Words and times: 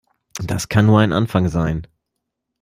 Das 0.43 0.67
kann 0.67 0.87
nur 0.87 0.99
ein 0.99 1.13
Anfang 1.13 1.47
sein. 1.47 1.85